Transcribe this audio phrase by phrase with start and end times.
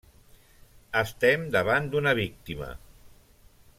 [1.01, 2.71] Estem davant d'una víctima.